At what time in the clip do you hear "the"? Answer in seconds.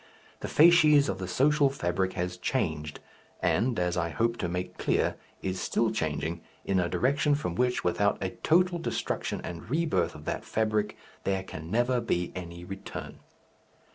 0.39-0.47, 1.19-1.27